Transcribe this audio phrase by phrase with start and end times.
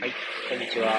[0.00, 0.12] はい、
[0.48, 0.98] こんにちは。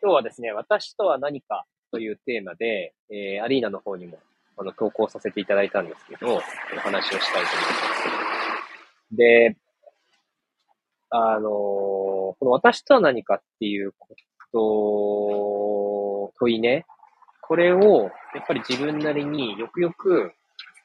[0.00, 4.20] 今日はですね、私とは何かというテーマで、えー、アリーナの方にも
[4.56, 6.38] あの投稿させていただいたんですけど、お
[6.78, 7.46] 話をしたいと思いま
[9.10, 9.16] す。
[9.16, 9.56] で、
[11.10, 14.14] あのー、この私とは何かっていうこ
[14.52, 16.86] と問いね、
[17.40, 18.04] これを
[18.36, 20.30] やっぱり自分なりによくよく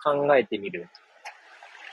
[0.04, 0.90] 考えてみる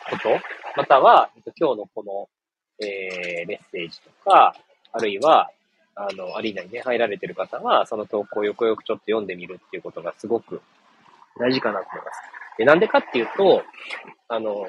[0.09, 0.31] こと、
[0.75, 1.29] または、
[1.61, 2.31] 今日のこの
[2.80, 4.54] えー、メッセージとか、
[4.92, 5.51] あるいは、
[5.96, 10.60] あの、アリーナにね、入られてる方は、その投稿をよくよくちょっと読んでみるっていうことがすごく
[11.38, 12.20] 大事かなと思います。
[12.59, 13.62] で、なんでかっていうと、
[14.29, 14.65] あのー、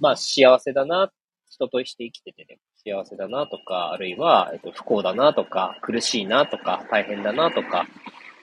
[0.00, 1.10] まあ、幸せだな、
[1.50, 7.86] 人として生きててね、幸せだなとか、あるいは、えっと、不幸だなとか、苦しいなとか、大変だなとか、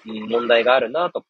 [0.05, 1.27] 問題があるなとか、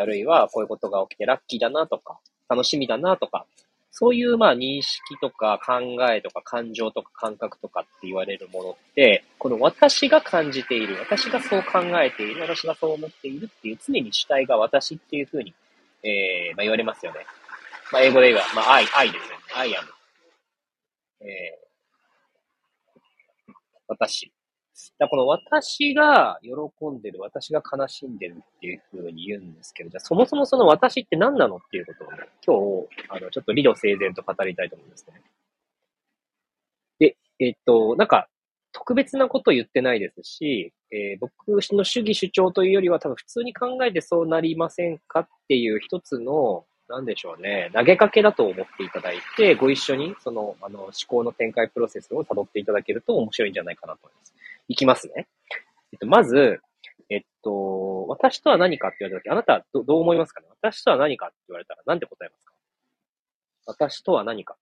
[0.00, 3.46] あるいはこういうことが起きてラッキーだなとか、楽しみだなとか、
[3.94, 5.74] そういうまあ認識とか考
[6.10, 15.54] えとか感情とか感覚とかって言われるものって、この私が感じている、私がそう考えている、私がそう思っているっていう常に主体が私っていうふうに、
[16.02, 17.20] えー、まあ、言われますよね。
[17.92, 19.36] まあ、英語で言えば、まあ、愛、愛ですね。
[19.54, 19.74] I am。
[21.20, 23.52] えー、
[23.88, 24.32] 私。
[24.98, 32.56] だこの私が喜んでる、私が悲しんでるっていうふうに言うんですけど、じゃあそもそもその私って何なのっていうことをね、今
[32.86, 35.20] 日、あの、ちょっと理路整然と語りたいと思うんですね。
[36.98, 38.28] で、えっと、なんか、
[38.72, 54.34] 特別なこと言ってないですし、えー、僕の主義主張というよりは多分普通に考えてそうなりませんかっていう一つの、なんでしょうね、投げかけだと思っていただいて、ご一緒にその、あの、思考の展開プロセスを辿っていただけると面白いんじゃないかなと思います。
[54.72, 55.28] いきますね。
[55.92, 56.60] えっと、まず、
[57.10, 60.46] えっと、私とは何かって言われたとき、あなたはどどう思いますかね？
[60.62, 62.54] 私とは何かって言われたら何て答えますか？
[63.66, 64.56] 私とは何か。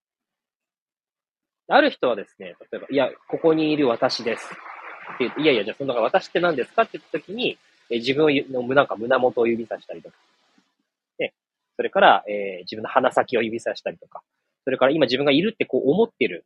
[1.69, 4.44] ある人はですね、例えば、いや、ここにいる私です。
[4.47, 7.56] って言って、いやいや、じゃあその私って何ですかって言ったときに、
[7.91, 10.17] え自分のなんか胸元を指さしたりとか、
[11.20, 11.33] ね、
[11.77, 14.23] それから、えー、自分の鼻先を指さしたりとか、
[14.64, 16.45] それから今自分がいるってこう思ってる、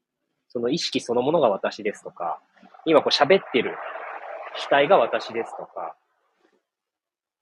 [0.49, 2.41] その意識そのものが私ですとか、
[2.87, 3.77] 今こう喋ってる
[4.56, 5.97] 主体が私ですとか、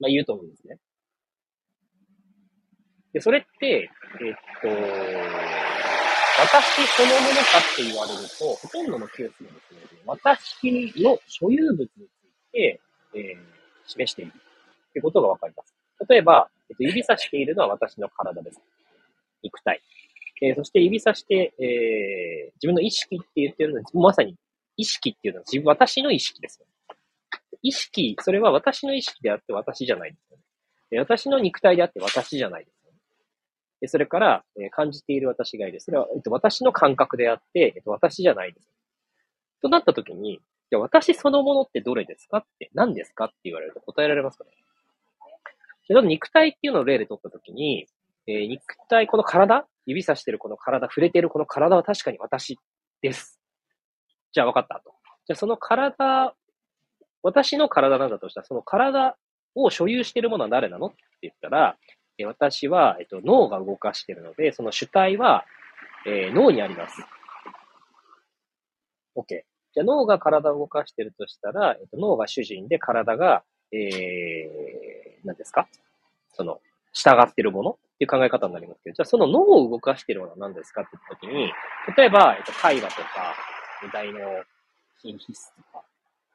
[0.01, 0.79] まあ言うと思うんですね。
[3.13, 4.69] で、それって、えっと、
[6.41, 12.09] 私そのものかって言われると、ほとんどのケースでですね、私の所有物につい
[12.53, 12.81] て、
[13.15, 13.37] えー、
[13.87, 15.75] 示しているってことがわかります。
[16.09, 18.61] 例えば、えっと、指さしているのは私の体です。
[19.43, 19.83] 肉体。
[20.41, 24.35] えー、そして指さして、えー、自分の意識って言ってるのは、まさに
[24.77, 26.63] 意識っていうのは自分、私の意識です。
[27.63, 30.99] 意識、それは私の意識であって私じゃないです。
[30.99, 32.71] 私の肉体であって私じゃないで
[33.89, 33.93] す。
[33.93, 35.81] それから、え、感じている私がいる。
[35.81, 38.69] それは、えっと、私の感覚であって、えっと、私じゃないです。
[39.61, 40.41] となったときに、
[40.71, 44.51] じゃ私そのものってどれですかって、何ですかって言われると答えられますかね？
[46.07, 47.89] 肉体っていうのを例で取ったときに、
[48.29, 49.67] えー、肉体、この体？
[49.85, 52.57] 指さしてるこの体、触れてるこの体は確かに私
[53.03, 53.42] です。
[54.33, 54.93] じゃあ分かったと。
[55.27, 56.35] じゃあその体、
[57.23, 59.17] 私の体なんだとしたら、その体
[59.55, 60.87] を所有しているものは誰なの？
[60.87, 61.77] って言ったら、
[62.19, 65.45] え私は、えっと、脳が動かしているので、その主体は、
[66.07, 67.01] えー、脳にあります。
[69.17, 69.43] OK。
[69.75, 75.69] じゃあ脳が体を動かしているとしたら、えっと、脳が主人で体が、えー、何ですか？
[76.35, 76.61] その、
[76.93, 77.71] 従っているもの？
[77.71, 80.83] っていう考え方になりますけど、じゃあその脳を動かしているものは何ですか？
[80.83, 81.53] って言ったときに、
[81.97, 83.35] 例えば、えっと、会話とか、
[83.91, 84.19] 大脳
[85.01, 85.85] 筋皮質とか、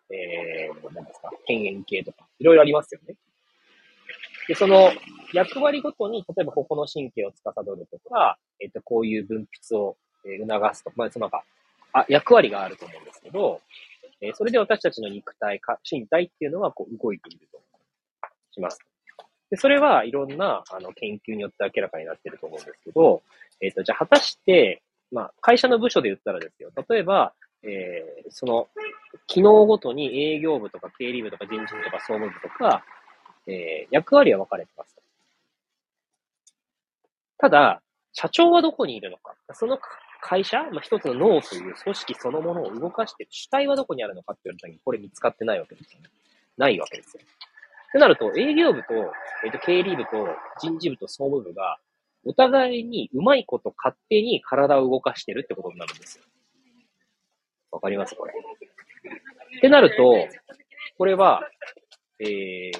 [0.09, 3.16] えー、何ですか、辺縁系とか、いろいろありますよね。
[4.47, 4.91] で、その
[5.34, 11.44] 役割ごとに、例えばここの神経を司るとか、えっ、と、こういう分泌を促すとか、まあ、そのなんか、
[11.94, 13.62] あ、役割があると思うんですけど、
[14.22, 17.59] えー、それで私たちの肉体か、身体っていうのはこう動いていると
[18.52, 18.79] します。
[19.50, 23.22] で、それはいろんな、あの、研究によって明らかになってると思うんですけど、
[23.62, 24.81] えっ、ー、と、じゃあ果たして、
[25.12, 26.72] まあ、会社の部署で言ったらですよ。
[26.90, 28.67] 例えば、えー、その、
[29.28, 32.84] 機能ごとに営業部とか経理部とか人事部とか総務部とか、
[33.47, 34.96] えー、役割は分かれてます。
[37.37, 37.81] ただ、
[38.14, 39.35] 社長はどこにいるのか。
[39.53, 39.79] その
[40.22, 46.09] 会社、まあ、一つの脳という組織そのものを動かして主体はどこにあるのかって言われた時に、これ見つかってないわけですよね。
[46.58, 47.23] ないわけですよ。
[47.23, 48.93] ってなると、営業部と、
[49.46, 50.28] えっ、ー、と、経理部と
[50.59, 51.78] 人事部と総務部が、
[52.28, 56.26] お互いにうまいこと勝手に体を動かしてるってことになるんですよ。
[57.72, 58.16] わかります？
[58.16, 58.34] これ。
[59.58, 60.28] ってなると、
[60.97, 61.41] これは、
[62.20, 62.72] えー、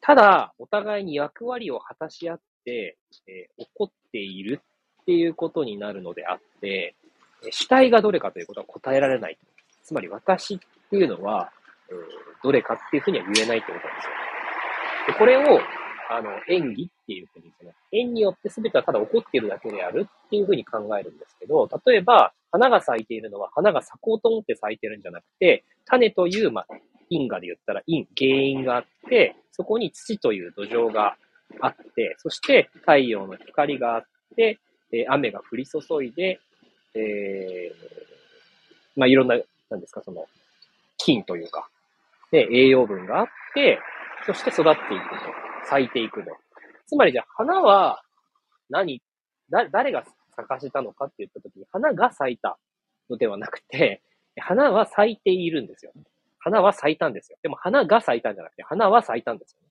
[0.00, 4.60] ただ、お互いに役割を果たし合って、えー、起こっている
[5.02, 6.96] っていうことになるのであって、
[7.50, 9.38] 主体がどれかということは答えられない。
[9.82, 10.58] つまり私っ
[10.90, 11.50] ていうのは、
[11.88, 11.96] えー、
[12.42, 14.12] どれかっていうふうには言えないってことなんですよ。
[15.14, 15.60] で、これを、
[16.10, 26.66] あの、演技っていうふうに、その、縁によって全てはただ起こっているだけであるっていうふうに考えるんですけど、例えば、花が咲いているのは花が咲こうと思って咲いてるんじゃなくて、種という、まあ、
[27.10, 31.16] 因果で言ったら因、原因があって、そこに土という土壌が
[31.60, 34.04] あって、そして太陽の光があっ
[34.36, 34.58] て、
[34.92, 36.40] え雨が降り注いで、
[36.94, 37.74] えー、
[38.96, 39.38] まあ、いろんな、
[39.70, 40.26] なんですか、その、
[40.96, 41.68] 菌というか、
[42.30, 43.78] で、栄養分があって、
[44.26, 45.47] そして育っていくと。
[45.66, 46.30] 咲いていくと。
[46.86, 48.02] つまりじゃあ、花は
[48.70, 49.02] 何、
[49.50, 50.04] だ、誰が
[50.36, 52.58] 咲かせたのかって言ったときに、花が咲いた
[53.10, 54.02] のではなくて、
[54.40, 55.92] 花は咲いているんですよ。
[56.38, 57.38] 花は咲いたんですよ。
[57.42, 59.68] でも花が咲いたんじゃなくて、花は咲いたんですよ、ね。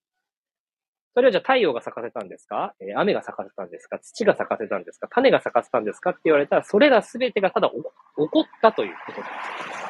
[1.13, 3.97] それはじゃあ太陽が咲かせたんですか、えー、雨が咲かせたんですか？
[3.97, 5.07] 土が咲かせたんですか？
[5.07, 7.81] 種が咲かせたんですかって言われたら、それら全てがただ起
[8.29, 9.87] こったということなんですよ。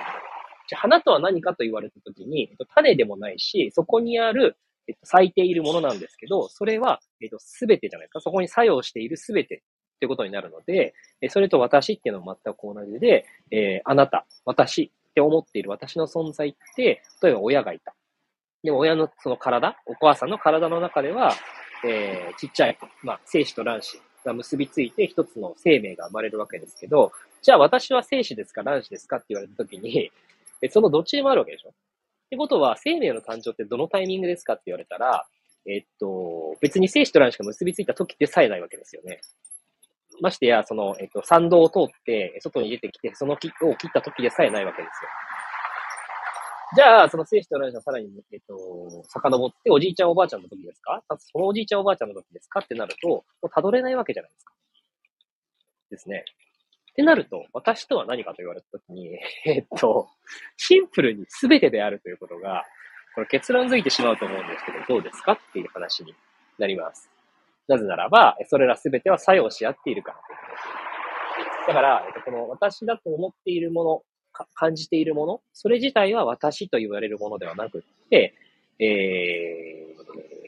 [0.69, 4.57] じゃあ花とは何かと言われたときに、種でもないし、そこにある、
[4.87, 8.21] えっと、咲いているものなんですけど、それは、えっと、すべてじゃないですか。
[8.21, 9.63] そこに作用しているすべて
[9.97, 10.93] ってことになるので、
[11.29, 17.95] それと私っていうのも全く同じで、えー、あなた、私って思っている私の存在って、例えば親がいた。
[18.63, 21.33] でも親のその体、お母さんの体の中では、
[21.85, 27.11] えー、ちっちゃい、まあ、精子と卵子が結びついて一つの生命が生まれるわけですけど、
[27.41, 30.11] じゃあ私は精子ですか卵子ですかって言われたときに、
[30.69, 31.73] そのどっちでもあるわけでしょ
[32.27, 35.25] ってことは、生命の誕生ってどのタイミングですかって言われたら、
[35.65, 39.21] えっと、別に精子と卵子が結びついた時でさえないわけですよね。
[40.21, 45.09] ましてや、その、えっと、参道を通って、外に出てきて、その木を切った時でさえないわけですよ。
[46.75, 51.01] じゃあ、その精子と卵子をさらに、えっと、遡って、おじいちゃんおばあちゃんの時ですか？
[51.17, 52.59] そのおじいちゃんおばあちゃんの時ですか？
[52.59, 54.53] ってなると、もう辿れないわけじゃないですか。
[55.91, 56.25] ですね。
[56.97, 60.09] ってなると、私とは何かと言われた時に、 えっと、
[60.57, 62.65] シンプルに全てであるということが、
[63.13, 66.15] これ結論づいてしまうと思うんですけど、どうですかっていう話に
[66.57, 67.07] なります。
[67.67, 74.03] なぜならば、それらすべては作用し合っているからということですだから、えっとこの私だと思っているもの、
[74.55, 78.33] 感じているもの、それ自体は私と言われるものではなくって、
[78.79, 79.95] え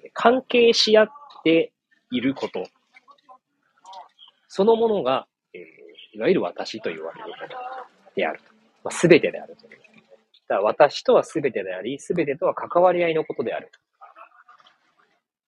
[0.08, 1.10] ー、関係し合っ
[1.44, 1.74] て
[2.10, 2.64] いること、
[4.48, 5.28] そのものが、
[6.20, 7.48] いわゆる私と言われるもの
[8.14, 8.54] であると。
[8.84, 9.64] まあ、全てであると。
[9.64, 9.80] だか
[10.56, 13.72] ら私とは全てであり、全てとは関わり合いのことである。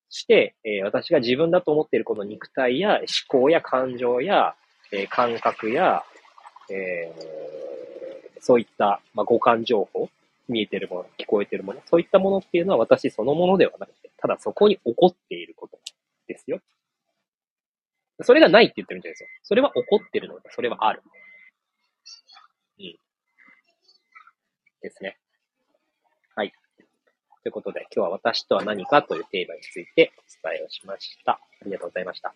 [0.10, 4.56] して、えー、私が自分だと思っているこの肉体や思考や感情や、
[4.94, 6.04] えー、感覚や、
[6.70, 10.10] えー、そういった、まあ、五感情報、
[10.48, 15.78] 見えてるもの、聞こえてるもの、そういったものっていうのは私そのものではなくて、ただそこに起こっていること
[16.28, 16.62] ですよ。
[18.24, 19.30] それがないって言ってるんじゃないですよ。
[19.44, 21.02] それは怒ってるのか、それはある。
[22.80, 22.96] うん。
[24.82, 25.18] ですね。
[26.36, 26.54] はい
[27.44, 30.14] ということで、今日は私とは何かというテーマについて
[30.44, 31.34] お伝えをしました。
[31.34, 32.36] ありがとうございました。